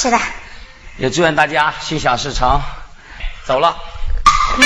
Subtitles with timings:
[0.00, 0.20] 是的。
[0.96, 2.62] 也祝愿大家心想事成。
[3.44, 3.76] 走了。
[4.54, 4.62] 唱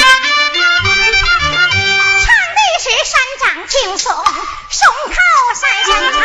[2.52, 5.14] 的是山长青松，松靠
[5.54, 6.20] 山上长，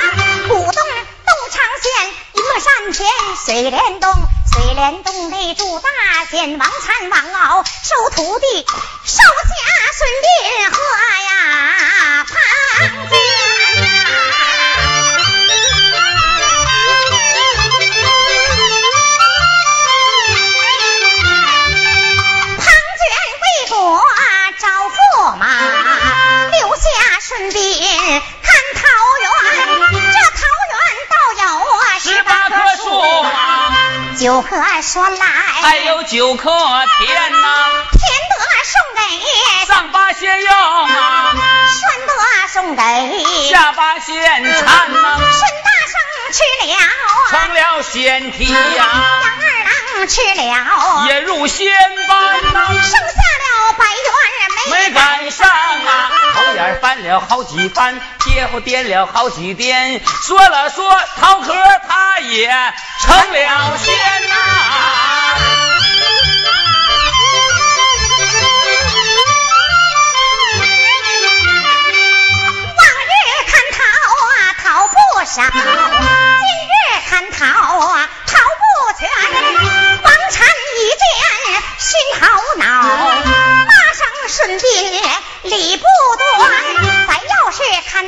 [0.50, 1.88] 古洞东长县
[2.34, 3.08] 一个山前
[3.46, 4.12] 水帘洞，
[4.52, 5.90] 水帘洞内住大
[6.30, 8.66] 仙王禅王敖，收徒弟，
[9.06, 9.56] 收家
[9.94, 10.78] 孙膑和
[11.24, 12.26] 呀
[27.38, 28.82] 顺便看桃
[29.22, 29.30] 园，
[30.12, 30.42] 这桃
[30.74, 30.76] 园
[31.08, 31.46] 倒有
[31.78, 32.84] 啊十八棵树
[33.22, 33.30] 啊，
[34.20, 34.50] 九棵
[34.82, 35.26] 酸来，
[35.62, 36.50] 还有九棵
[36.98, 37.48] 甜呐，
[37.92, 39.02] 甜得送给
[39.68, 41.36] 上八仙用啊，
[41.70, 42.12] 酸得
[42.48, 45.94] 送给下八仙馋呐，孙大圣
[46.34, 46.74] 吃了
[47.30, 48.58] 成了仙体呀，
[49.22, 51.06] 杨二郎吃了。
[51.08, 51.72] 也入仙
[52.08, 53.22] 班呐，剩下
[54.70, 56.12] 没赶上啊。
[56.34, 61.54] 头眼翻了好几翻，贴后颠了好几颠，说了说桃壳
[61.88, 62.48] 他也
[63.02, 63.96] 成了仙
[64.28, 64.36] 呐。
[72.78, 73.12] 往日
[73.48, 73.80] 看桃
[74.34, 74.94] 啊，桃不
[75.26, 75.42] 少；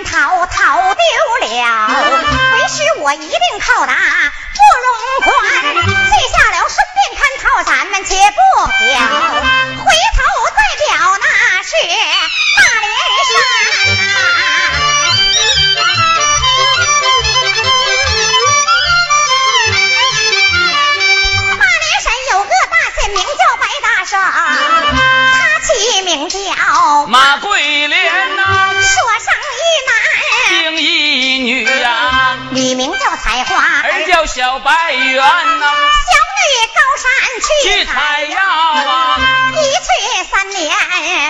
[0.04, 1.56] 逃逃丢了，
[2.54, 4.88] 为师我一定叩打不容
[5.24, 5.30] 宽。
[6.12, 8.68] 记下了，顺便看套，咱们且不表，
[9.78, 10.20] 回头
[10.56, 10.90] 再表
[11.20, 11.26] 那
[11.64, 11.72] 是
[34.12, 36.44] 叫小白猿呐，小女
[36.74, 37.06] 高山
[37.46, 40.76] 去采药啊，一去三年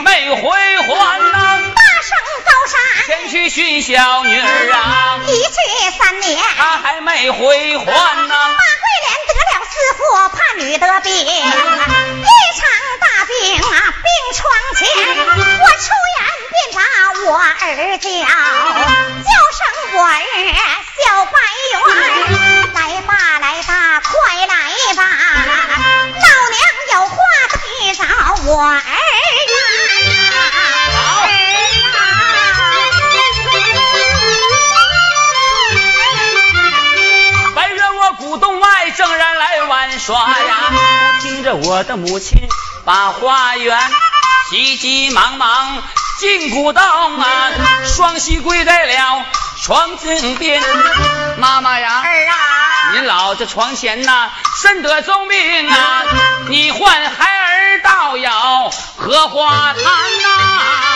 [0.04, 8.64] 没回还呐，大圣高山前去寻小女儿啊，一去三年他还没回还呐，马
[9.70, 11.30] 自负，怕女得病，一
[12.58, 12.66] 场
[13.00, 13.94] 大病啊。
[14.02, 14.42] 病床
[14.76, 14.82] 前，
[15.60, 15.88] 我出
[16.18, 16.78] 言便把
[17.26, 17.44] 我儿
[17.98, 19.60] 叫，叫声
[19.94, 20.08] 我儿
[20.98, 21.34] 小白
[21.72, 21.74] 猿，
[22.74, 23.10] 来吧
[23.40, 23.72] 来吧
[24.02, 24.12] 快
[24.48, 24.54] 来
[24.96, 25.02] 吧，
[26.16, 26.60] 老娘
[26.94, 27.16] 有话
[27.52, 27.58] 对
[27.94, 28.02] 着
[28.46, 28.74] 我儿
[40.00, 40.56] 来玩耍呀，
[41.22, 42.38] 听着我的母亲。
[42.86, 43.78] 把花园
[44.50, 45.84] 急急忙忙
[46.18, 46.82] 进古洞
[47.20, 47.52] 啊，
[47.86, 49.26] 双膝跪在了
[49.62, 50.62] 床前边。
[51.38, 52.34] 妈妈呀，儿啊，
[52.94, 54.30] 您老这床前呐，
[54.62, 56.04] 身得重病啊，
[56.50, 60.89] 你唤孩儿到要荷花堂啊。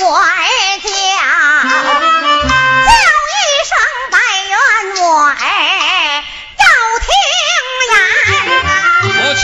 [0.00, 0.24] 我儿
[0.80, 0.88] 叫，
[2.88, 2.90] 叫
[3.28, 3.70] 一声
[4.10, 4.16] 白
[4.48, 4.56] 猿，
[5.02, 5.32] 我儿
[6.58, 6.64] 要
[6.98, 7.06] 听
[7.90, 7.94] 言。
[9.04, 9.36] 为了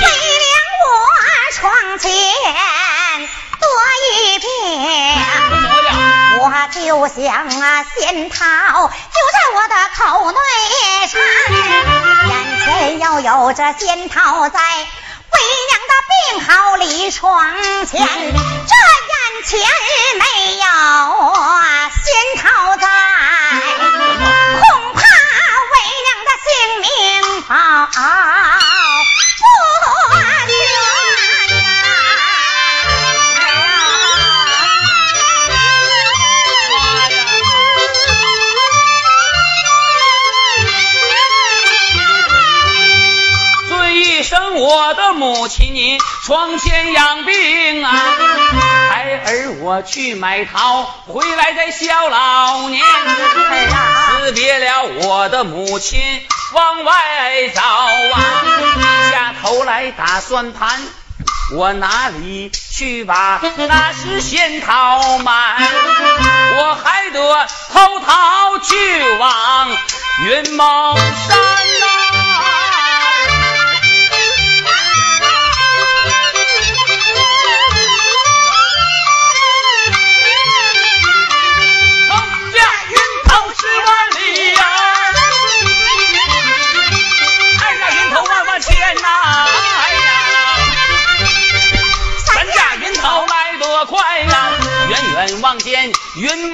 [0.85, 0.89] 我
[1.53, 1.59] 床
[1.99, 2.09] 前
[3.61, 3.63] 多
[4.11, 4.49] 一遍，
[6.41, 6.43] 我
[6.73, 6.77] 就
[7.09, 7.21] 想
[7.61, 7.99] 啊，仙
[8.31, 8.39] 桃
[8.89, 10.39] 就在我的口内
[11.09, 11.21] 缠，
[12.31, 12.33] 眼
[12.65, 14.59] 前要有这仙桃在。
[15.31, 15.37] 为
[15.69, 17.27] 娘的病好离床
[17.87, 18.01] 前，
[19.39, 19.61] 眼前
[20.19, 20.25] 没
[20.57, 20.63] 有
[22.03, 22.03] 仙
[22.43, 22.87] 桃在，
[24.59, 24.63] 恐
[24.95, 25.01] 怕
[25.71, 26.51] 为娘的性
[26.81, 26.87] 命
[27.43, 27.53] 保。
[44.61, 47.95] 我的母亲，你床前养病啊，
[49.17, 52.85] 儿我去买桃，回来再孝老年。
[54.21, 56.01] 辞别了我的母亲，
[56.53, 56.95] 往外
[57.55, 58.21] 走啊，
[59.11, 60.83] 下头来打算盘，
[61.55, 65.33] 我哪里去把那是仙桃买？
[66.57, 69.69] 我还得偷桃去往
[70.27, 71.39] 云梦山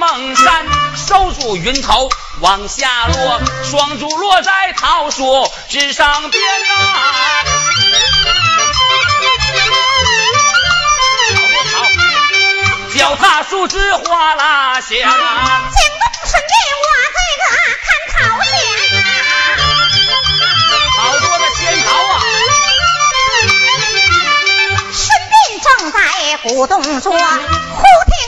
[0.07, 7.43] 梦山，收住云头往下落，双珠落在桃树枝上边啊。
[12.95, 16.85] 脚踏树枝哗啦响，惊动顺便我
[17.15, 17.43] 这个
[17.81, 18.15] 看桃
[18.45, 18.53] 眼
[20.97, 22.13] 好多的仙桃啊！
[24.93, 25.97] 顺便正在
[26.43, 27.19] 鼓动着，忽听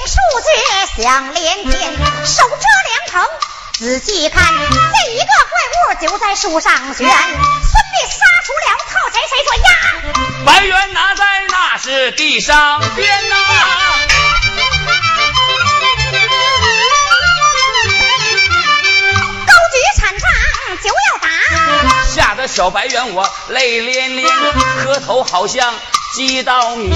[0.08, 0.48] 树枝
[0.98, 1.94] 响连天，
[2.26, 3.22] 手遮凉棚
[3.78, 6.96] 仔细看，这一个怪物就在树上悬。
[6.96, 7.08] 孙膑
[8.10, 9.70] 杀出了，靠前谁说呀？
[10.44, 11.24] 白猿拿在？
[11.50, 13.36] 那是地上边呐。
[20.84, 21.28] 就要打，
[22.06, 24.30] 吓得小白猿我泪涟涟，
[24.84, 25.74] 磕头好像
[26.18, 26.90] 几道米，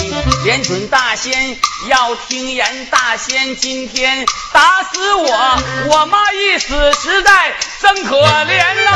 [0.44, 5.60] 连准大仙要听言，大仙今天打死我，
[5.92, 8.92] 我妈一死实在真可怜呐！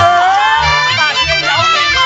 [0.97, 2.01] 大仙饶命啊！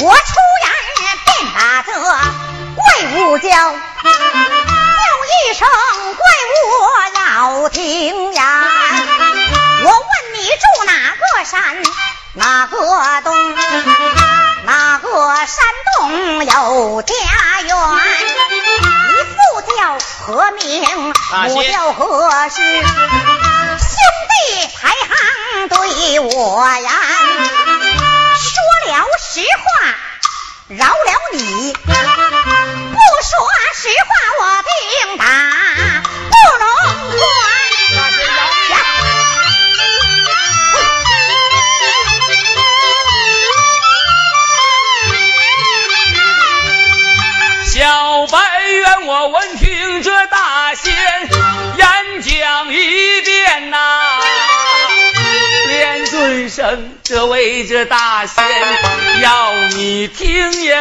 [0.00, 0.32] 我出
[0.64, 0.72] 言
[1.26, 2.80] 便把这怪
[3.12, 3.58] 物叫，叫
[5.28, 5.68] 一声
[6.14, 6.24] 怪
[6.56, 6.66] 物
[7.14, 8.42] 要听言。
[9.82, 11.76] 我问你住哪个山，
[12.34, 12.76] 哪个
[13.22, 13.54] 洞，
[14.64, 15.66] 哪个山
[15.96, 17.14] 洞有家
[17.62, 17.76] 园？
[19.08, 19.34] 你父
[19.76, 20.84] 叫何名？
[21.46, 22.56] 母叫何氏？
[23.80, 23.96] 兄
[24.28, 24.34] 弟
[24.76, 26.90] 排行对我言，
[28.36, 28.46] 说
[28.86, 29.66] 了实话
[30.68, 31.88] 饶了你，不
[33.22, 33.30] 说
[33.74, 35.24] 实话我定打
[36.28, 36.64] 不容
[37.08, 37.47] 宽。
[57.08, 58.44] 这位这大仙
[59.22, 60.78] 要你听言，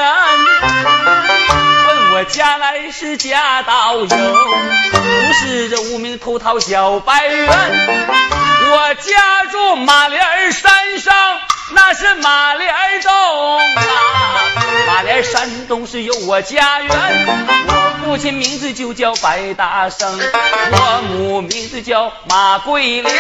[1.88, 11.15] 问我家来是家道有，不是这无名头套小白猿，我家住马连山上。
[11.71, 13.83] 那是马连洞啊，
[14.85, 16.89] 马连山东是有我家园。
[18.07, 23.13] 父亲名字就叫白大生，我母名字叫马桂莲，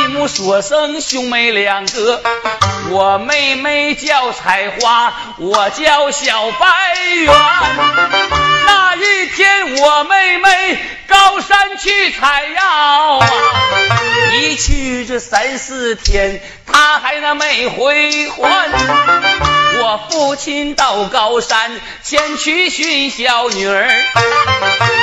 [0.00, 2.20] 一母所生兄妹两个。
[2.90, 6.66] 我妹妹叫彩花，我叫小白
[7.14, 8.45] 圆。
[8.66, 13.26] 那一天我妹妹高山去采药啊，
[14.34, 17.36] 一去这三四天，她还那。
[17.36, 18.70] 没回还，
[19.78, 23.90] 我父亲到高山前去寻小女儿，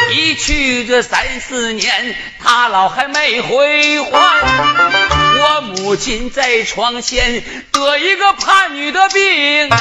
[0.09, 5.22] 一去这三四年，他老还没回还。
[5.43, 7.43] 我母亲在床前
[7.73, 9.77] 得一个叛女的病啊，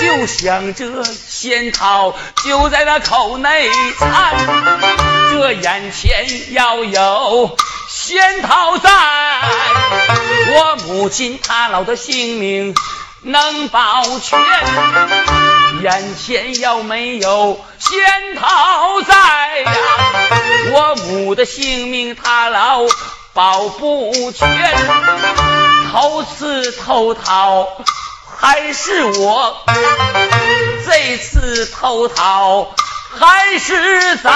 [0.00, 4.32] 就想着仙桃就在那口内藏，
[5.30, 7.56] 这眼前要有。
[7.88, 8.90] 仙桃在，
[10.50, 12.74] 我母亲她老的性命
[13.22, 14.40] 能保全。
[15.82, 19.14] 眼前要没有仙桃在
[19.60, 19.72] 呀，
[20.72, 22.80] 我母的性命她老
[23.34, 24.48] 保不全。
[25.92, 27.68] 头次偷桃
[28.38, 29.64] 还是我，
[30.86, 32.74] 这次偷桃
[33.18, 34.32] 还是咱。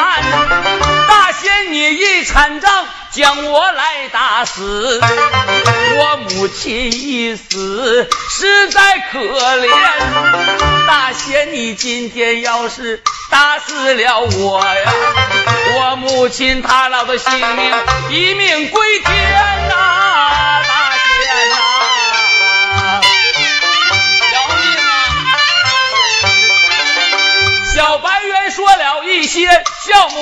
[1.09, 2.87] 大仙你一禅杖。
[3.11, 5.01] 将我来打死，
[5.97, 9.19] 我母亲一死实在可
[9.57, 9.71] 怜。
[10.87, 14.93] 大仙，你今天要是打死了我呀，
[15.75, 17.75] 我母亲她老的性命
[18.11, 18.78] 一命归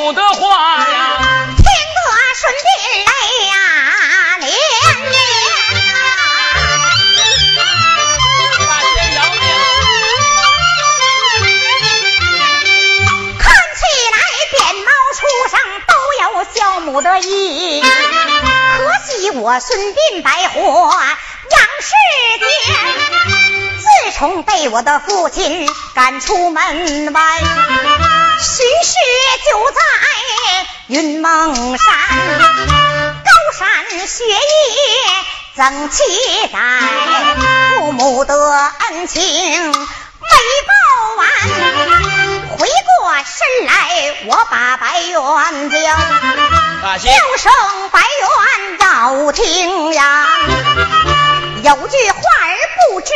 [0.06, 1.18] 母的话呀。
[2.38, 2.66] 顺地
[3.02, 3.10] 泪
[3.48, 3.54] 呀
[4.38, 4.46] 连
[5.10, 5.16] 连
[7.56, 7.58] 大
[8.92, 9.42] 仙饶命！
[13.40, 13.42] 看
[13.74, 13.80] 起
[14.12, 14.14] 来
[14.52, 15.18] 扁毛书
[15.50, 15.58] 上
[15.88, 15.90] 都
[16.22, 17.86] 有孝母的意，可
[19.06, 20.60] 惜我孙膑白活
[21.50, 21.90] 杨世
[22.38, 22.46] 间，
[23.80, 23.84] 自
[24.14, 27.46] 从被我的父亲赶出门外，寻
[28.84, 29.05] 事就在。
[30.88, 31.84] 云梦山，
[33.24, 34.36] 高山雪夜
[35.56, 36.04] 怎期
[36.52, 36.60] 待，
[37.74, 40.72] 父母的恩情没报
[41.16, 41.28] 完，
[42.56, 45.20] 回过身来，我把白猿
[45.70, 45.76] 叫，
[46.98, 47.52] 叫声
[47.90, 50.28] 白猿要听呀。
[51.64, 52.56] 有句话儿
[52.92, 53.12] 不知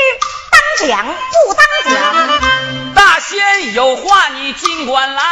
[0.50, 2.49] 当讲不当讲，
[2.94, 5.22] 大仙有话你尽管来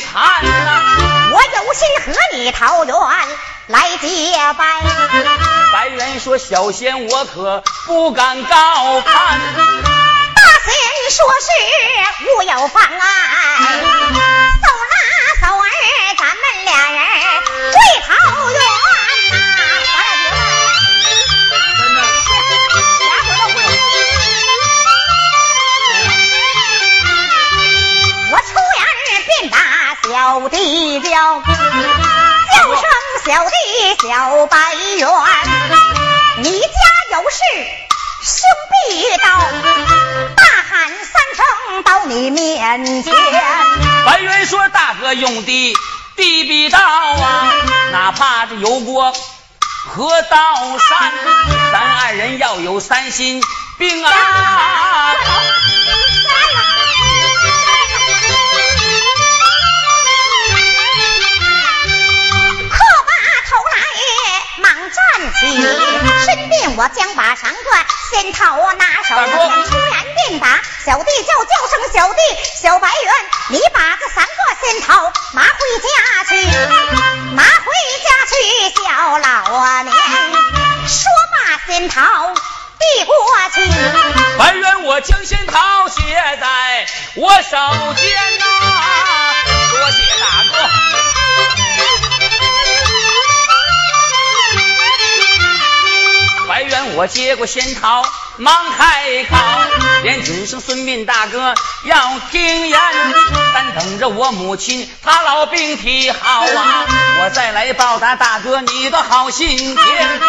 [0.00, 0.82] 谈呐。
[1.32, 2.94] 我有心和你桃园
[3.66, 4.64] 来结拜。
[5.72, 9.40] 白猿说小仙我可不敢高攀。
[10.34, 10.74] 大仙
[11.10, 11.48] 说是
[12.24, 12.88] 无有妨碍，
[14.62, 14.94] 手拉
[15.40, 15.66] 手儿，
[34.08, 34.56] 小白
[34.98, 35.08] 猿，
[36.38, 36.68] 你家
[37.10, 37.38] 有事。
[38.22, 39.24] 兄必到，
[40.36, 43.12] 大喊三声到你面前。
[44.04, 45.76] 白猿说：“大哥用的
[46.14, 47.52] 地必到啊，
[47.90, 49.12] 哪怕这油锅
[49.86, 51.12] 河刀山，
[51.72, 53.42] 咱二人要有三心
[53.76, 55.14] 病啊。”
[56.22, 56.75] 站
[66.76, 72.20] 我将把长段仙桃拿手，突然便打小弟叫叫声小弟
[72.62, 73.14] 小白猿，
[73.48, 74.30] 你把这三个
[74.60, 75.88] 仙桃拿回家
[76.28, 76.36] 去，
[77.34, 77.72] 拿回
[78.04, 78.34] 家去
[78.84, 79.94] 小老年。
[80.86, 83.16] 说罢仙桃递过
[83.54, 83.66] 去，
[84.38, 86.02] 白猿我将仙桃写
[86.38, 87.56] 在我手
[87.94, 88.44] 间呐，
[89.72, 91.05] 多谢大哥。
[96.46, 98.04] 白猿，我接过仙桃，
[98.36, 99.36] 忙开口，
[100.02, 102.80] 连准生孙膑大哥要听言，
[103.52, 106.86] 但等着我母亲她老病体好啊，
[107.20, 110.20] 我再来报答大哥你的好心田。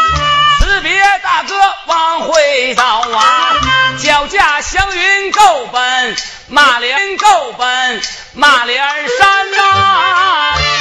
[0.60, 1.56] 辞别大哥
[1.86, 3.56] 往回走啊，
[4.04, 6.16] 脚驾祥云够奔
[6.48, 8.02] 马连够奔
[8.34, 8.80] 马连
[9.18, 10.77] 山呐。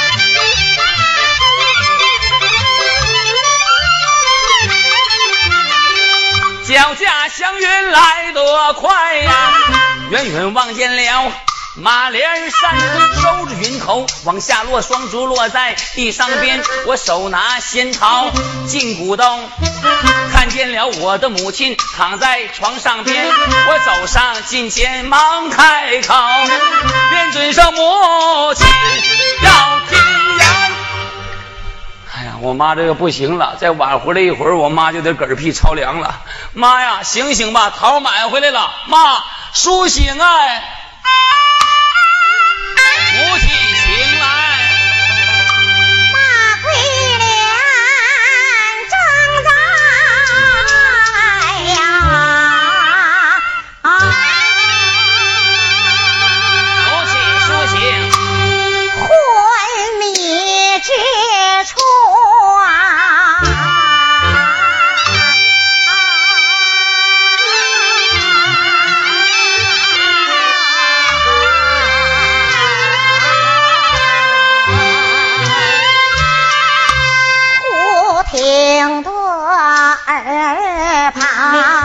[6.67, 9.31] 脚驾祥云来得快呀，
[10.09, 11.31] 远远望见了
[11.77, 12.77] 马连山，
[13.21, 16.61] 收着云头往下落，双足落在地上边。
[16.85, 18.29] 我手拿仙桃
[18.67, 19.49] 进古洞，
[20.33, 23.25] 看见了我的母亲躺在床上边。
[23.69, 26.15] 我走上近前，忙开口，
[27.09, 28.67] 便尊声母亲
[29.41, 29.86] 要。
[32.41, 36.21] 我妈这个不行了，再晚回来一会儿，我妈就得嗝屁着凉了。
[36.53, 38.97] 妈呀，醒醒吧，桃买回来了，妈，
[39.53, 40.27] 苏醒啊！
[43.17, 44.46] 母亲醒来。
[60.79, 60.93] 接
[61.65, 61.75] 出
[62.63, 63.41] 啊！
[77.61, 81.76] 忽听得耳旁。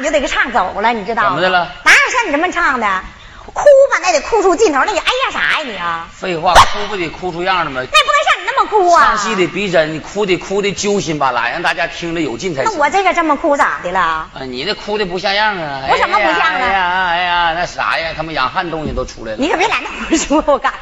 [0.00, 1.28] 就得给唱走了，你知道吗？
[1.30, 1.68] 怎么的了？
[1.84, 2.86] 哪有像你这么唱的？
[3.44, 4.92] 哭吧，那得哭出劲头那。
[4.92, 6.08] 你哎呀啥呀你啊？
[6.16, 7.82] 废话，哭不得哭出样的吗？
[7.82, 9.04] 那不能像你么哭啊？
[9.04, 12.72] 唱戏的逼真，你哭的哭的揪心巴拉，让大家听着有劲才行。
[12.72, 14.00] 那我这个这么哭咋的了？
[14.00, 15.82] 啊，你这哭的不像样啊！
[15.90, 16.58] 我怎么不像啊？
[16.60, 19.38] 哎呀哎呀，那啥呀，他们养汉东西都出来了。
[19.38, 20.72] 你可别来那胡说，我干，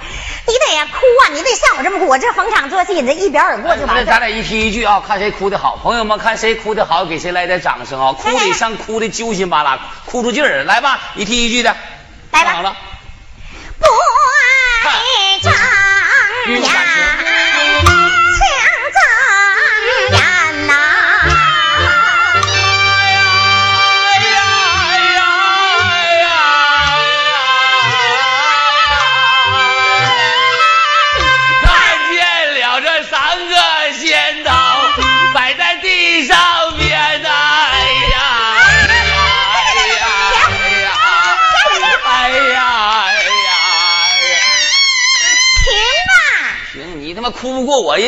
[0.46, 1.32] 你得呀哭啊！
[1.32, 4.02] 你得像我这么哭，我这逢场作戏，你这一表而过就完了。
[4.04, 8.12] 那咱俩一提一句啊，看谁哭的好，朋友们看谁哭的好，给谁来点掌声啊！
[8.12, 10.98] 哭得像哭的揪心巴拉，哭出劲儿来吧！
[11.14, 11.76] 一提一句的，
[12.32, 12.52] 来吧。
[12.54, 12.76] 好了，
[13.78, 13.86] 不
[14.88, 15.52] 爱张
[16.48, 16.70] 扬。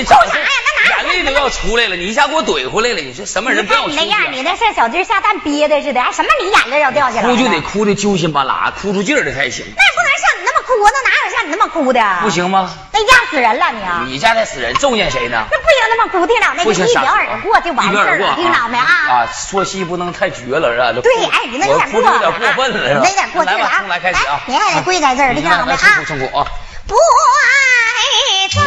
[0.05, 3.67] 哭不过我，人长眼泪都要出来了，你一下给我怼回来了，你说什么人？
[3.67, 7.23] 不要你那样，你那像小鸡下蛋憋的似的，什么你眼泪要掉下来？
[7.23, 9.65] 哭就得哭的揪心巴拉，哭出劲儿来才行。
[9.77, 12.19] 那也不能像你那么哭，那哪有像你那么哭的？
[12.23, 12.71] 不行吗？
[12.93, 13.83] 那压死人了你！
[13.83, 15.45] 啊你家那死人咒念谁呢？
[15.51, 18.87] 那不行，那么哭，听着那个一表而过就完事儿了，听着没啊？
[19.09, 20.93] 啊，说戏不能太绝了是吧？
[21.03, 23.07] 对，哎，你那有点过，有点过分了是吧？
[23.09, 23.85] 有点过分了啊！
[23.89, 24.41] 来，开始啊！
[24.47, 25.79] 你还得跪在这儿，听着没啊？
[26.35, 26.47] 啊！
[26.87, 26.99] 不爱
[28.55, 28.61] 母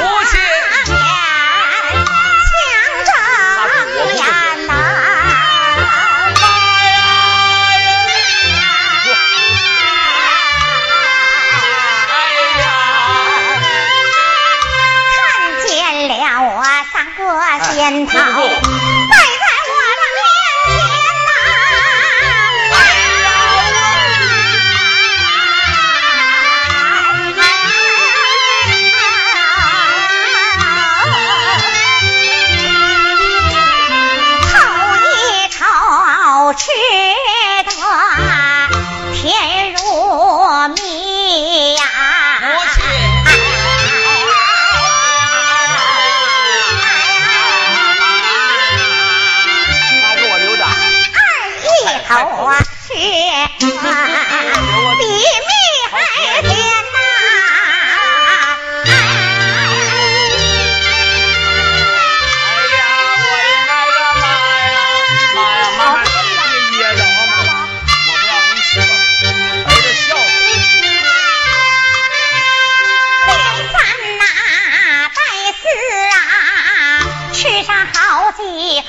[36.58, 36.72] 吃
[37.66, 37.72] 得
[39.14, 39.78] 甜如
[40.76, 41.84] 蜜呀。
[52.08, 52.94] 头啊，是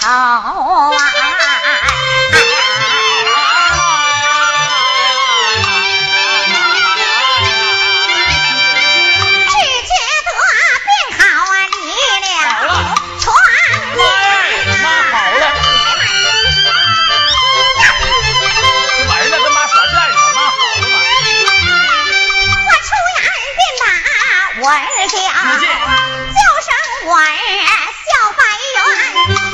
[0.08, 1.15] 啊。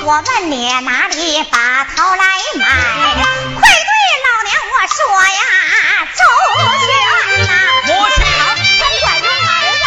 [0.05, 2.25] 我问你哪里把头来
[2.57, 2.67] 买？
[3.55, 3.87] 快对
[4.25, 5.41] 老娘我说呀，
[6.19, 6.21] 周
[6.81, 6.91] 全
[7.47, 7.53] 呐！
[7.87, 8.19] 母亲，
[8.81, 9.85] 甭管用儿子。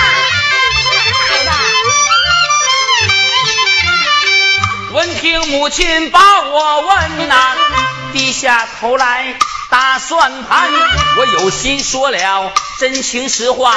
[4.94, 7.36] 闻听母亲把我问呐，
[8.14, 9.36] 低下头来
[9.70, 10.70] 打算盘。
[11.18, 12.54] 我有心说了？
[12.80, 13.76] 真情实话，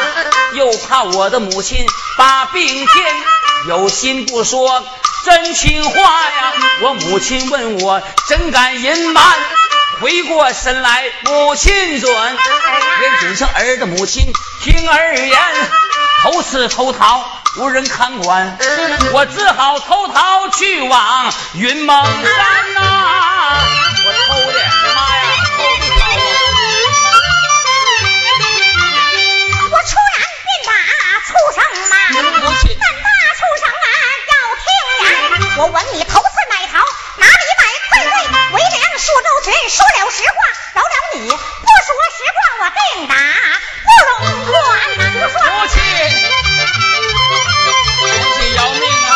[0.53, 1.85] 又怕我的母亲
[2.17, 3.17] 把病添，
[3.67, 4.87] 有心不说。
[5.25, 6.53] 真心话呀！
[6.83, 9.23] 我母亲问我，怎敢隐瞒？
[10.01, 12.37] 回过神来，母亲准，
[13.01, 15.39] 连准生儿的母亲听儿言，
[16.23, 18.57] 偷吃偷逃无人看管，
[19.13, 23.61] 我只好偷逃去往云梦山呐！
[24.07, 24.59] 我偷的，
[24.95, 25.27] 妈呀，
[25.57, 26.47] 偷的逃啊！
[29.71, 30.71] 我出然便打
[31.27, 31.59] 畜生
[31.91, 31.93] 骂。
[35.59, 36.79] 我问你，头次买桃
[37.17, 37.65] 哪里买？
[37.91, 38.13] 快对，
[38.53, 40.37] 为娘说周全，说了实话。
[40.75, 43.15] 饶了你，不说实话，我定打
[43.83, 44.55] 不容管
[44.99, 45.03] 呐！
[45.15, 45.35] 不说。
[45.51, 45.83] 母亲，
[48.03, 49.13] 母亲要命啊！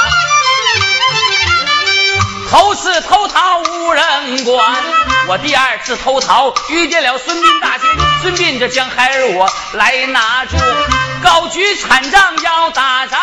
[2.51, 4.83] 头次偷桃无人管，
[5.29, 7.89] 我第二次偷桃遇见了孙膑大仙，
[8.21, 10.57] 孙膑这将孩儿我来拿住。
[11.23, 13.21] 高举禅杖要打战，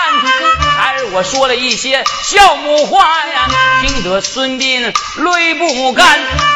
[0.77, 3.47] 孩儿我说了一些孝母话呀，
[3.81, 6.05] 听得孙膑泪不干。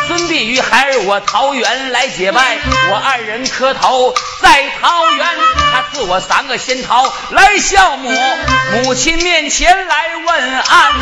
[0.07, 2.57] 孙膑与孩儿我桃园来结拜，
[2.91, 5.27] 我二人磕头在桃园。
[5.73, 8.11] 他赐我三个仙桃来孝母，
[8.83, 10.93] 母亲面前来问安。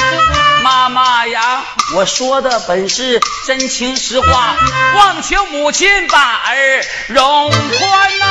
[0.63, 1.63] 妈妈呀，
[1.95, 4.55] 我说的本是真情实话，
[4.95, 8.25] 望求母亲把儿容宽呐。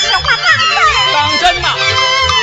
[0.00, 1.12] 这话当真？
[1.14, 1.68] 当真呐！
[1.68, 2.33] 妈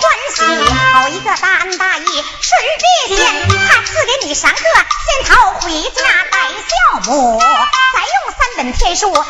[0.00, 2.62] 欢喜，好一个大恩大义，顺
[3.08, 9.20] 便仙，他赐给你三个仙桃回家拜孝母，再用三本天书来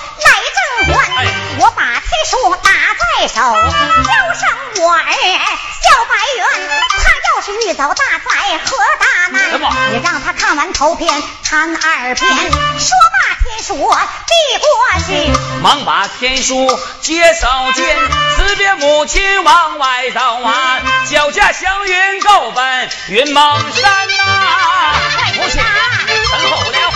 [0.85, 1.27] 正还。
[1.61, 6.47] 我把天书拿在手，交上我儿小白猿，
[6.91, 7.03] 他
[7.35, 9.39] 要是遇到大灾和大难，
[9.93, 13.19] 你让他看完头篇看二篇，说罢。
[13.49, 14.69] 天书递过
[15.07, 15.09] 去，
[15.63, 17.97] 忙把天书接手间，
[18.37, 20.53] 辞别母亲往外走啊，
[21.11, 24.95] 脚驾祥云够奔云梦山呐，
[25.35, 25.63] 父亲
[26.29, 26.93] 身后了，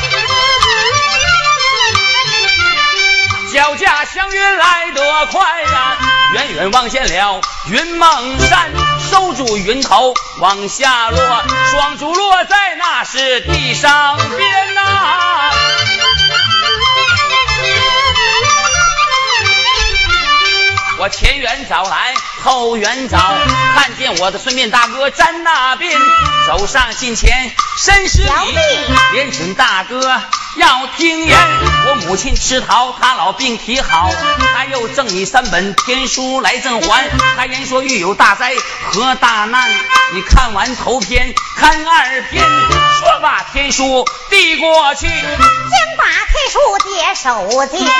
[3.52, 5.96] 脚驾祥云来得快呀，
[6.34, 8.70] 远远望见了云梦山，
[9.10, 15.52] 收住云头往下落，双珠落在那是地上边呐。
[21.02, 23.18] 我前缘早来后缘早，
[23.74, 25.98] 看见我的孙膑大哥站那边，
[26.46, 28.30] 走上近前深施礼，
[29.12, 30.00] 连请大哥
[30.54, 31.36] 要听言。
[31.88, 34.10] 我母亲吃桃，他老病体好，
[34.54, 37.10] 他又赠你三本天书来赠还。
[37.36, 38.52] 他言说遇有大灾
[38.92, 39.68] 和大难，
[40.14, 42.44] 你看完头篇看二篇，
[43.02, 45.16] 说把天书递过去，将
[45.98, 47.90] 把天书接手间，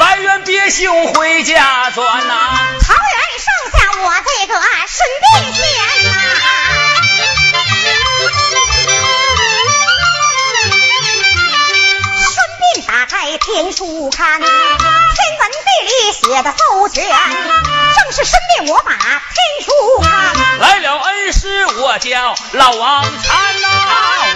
[0.00, 2.34] 白猿别兄回家转呐。
[2.82, 4.54] 桃园剩下我这个
[4.88, 5.62] 顺便仙
[6.10, 6.12] 呐，
[12.34, 14.40] 顺便打开天书看，
[15.28, 19.02] 天文地理写的奏全，正是身边我把天
[19.62, 19.70] 书
[20.02, 20.34] 看。
[20.58, 23.68] 来了恩师，我叫老王禅呐，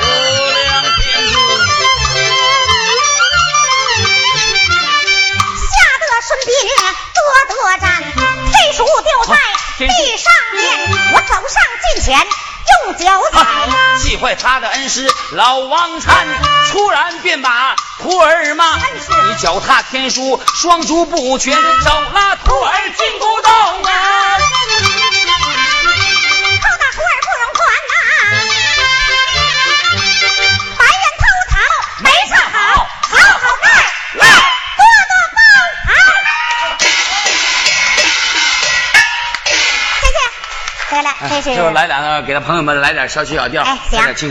[0.01, 0.05] 无
[0.51, 1.22] 量天
[14.13, 16.27] 气坏他的恩师老王禅，
[16.71, 23.51] 突然便把徒儿骂：你脚踏天书，双足不全，走那徒儿进不动
[23.85, 24.37] 啊！
[41.23, 44.29] 来来，这是来两个，给他朋友们来点小曲小调，哎，行。